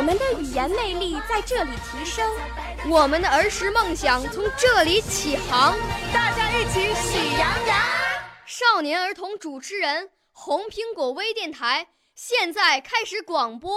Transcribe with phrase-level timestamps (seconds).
[0.00, 2.26] 我们的语言魅力在这里提升，
[2.88, 5.76] 我们的儿时梦想从这里起航。
[6.10, 7.78] 大家一起喜羊羊。
[8.46, 13.70] 少年儿童主持人，红苹果微电台现在开始广播。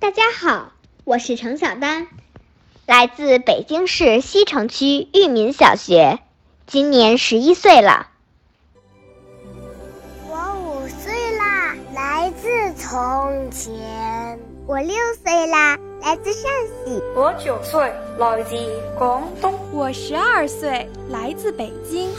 [0.00, 0.72] 大家好，
[1.04, 2.08] 我是程小丹，
[2.86, 6.20] 来自北京市西城区裕民小学，
[6.66, 8.12] 今年十一岁了。
[12.76, 14.38] 从前。
[14.66, 16.50] 我六岁啦，来自陕
[16.84, 17.02] 西。
[17.14, 18.56] 我九岁，来自
[18.98, 19.54] 广东。
[19.72, 22.10] 我十二岁，来自北京。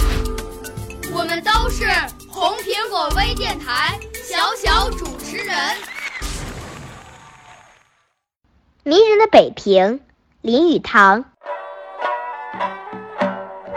[1.14, 1.86] 我们都是
[2.30, 5.56] 红苹果微电台小小主持人。
[8.84, 10.00] 迷人的北平，
[10.42, 11.26] 林语堂。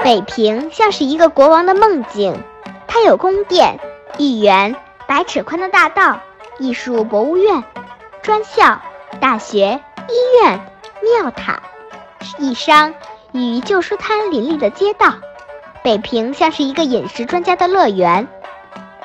[0.05, 2.43] 北平像是一个国王的梦境，
[2.87, 3.81] 它有宫殿、
[4.19, 6.21] 御园、百尺宽的大道、
[6.59, 7.63] 艺术博物院、
[8.23, 8.81] 专校、
[9.21, 10.61] 大学、医院、
[11.03, 11.63] 庙塔、
[12.39, 12.95] 义商
[13.33, 15.15] 与旧书摊林立的街道。
[15.85, 18.27] 北平像是一个饮食专家的乐园，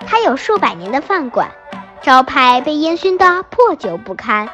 [0.08, 1.52] 它有数百年的饭馆，
[2.02, 4.50] 招牌被烟熏得破旧不堪。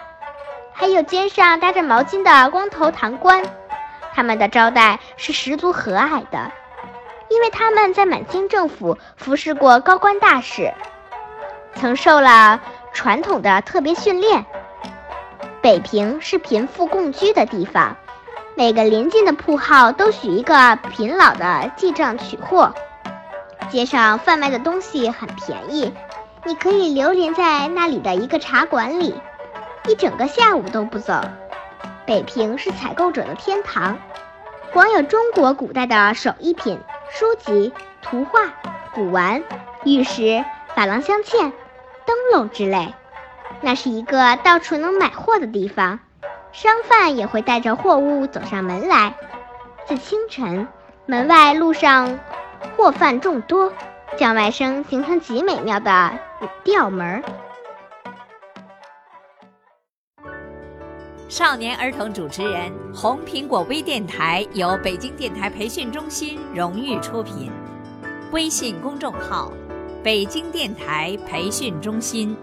[0.74, 3.44] 还有肩上搭着毛巾的光头堂官，
[4.14, 6.52] 他们的招待是十足和蔼的，
[7.30, 10.74] 因为他们在满清政府服侍过高官大使，
[11.76, 12.62] 曾受了
[12.94, 14.46] 传统的特别训练。
[15.62, 17.98] 北平是贫富共居的地方，
[18.56, 22.74] 每个邻近的铺号都许一个贫老的记账取货，
[23.70, 25.94] 街上贩卖的东西很便宜，
[26.46, 29.16] 你可以流连在那里的一个茶馆里。
[29.88, 31.22] 一整个下午都不走。
[32.06, 33.98] 北平是采购者的天堂，
[34.72, 38.40] 光有中国古代的手艺品、书籍、图画、
[38.94, 39.44] 古玩、
[39.84, 40.44] 玉石、
[40.76, 41.52] 珐琅镶嵌、
[42.10, 42.96] 灯笼之类。
[43.62, 46.00] 那是一个到处能买货的地方，
[46.52, 49.16] 商贩也会带着货物走上门来。
[49.86, 50.68] 自清晨，
[51.06, 52.20] 门外路上
[52.76, 53.72] 货贩众多，
[54.18, 56.12] 叫卖声形成极美妙的
[56.64, 57.24] 调门。
[61.28, 67.52] 少年儿童主持人，红苹果微电台由北京电台培训中心荣誉出品，
[68.32, 69.52] 微信公众号：
[70.02, 72.36] 北京电台培训中心。